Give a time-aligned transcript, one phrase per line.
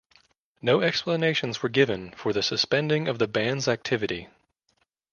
[0.63, 4.29] No explanations were given for the suspending of the band's activity.